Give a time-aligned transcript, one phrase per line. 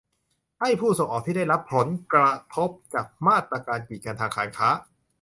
[0.59, 4.69] ให้ผู้ส่งออกที่ได้รับผลกระทบจากมาตรการกีดกันทางการค้า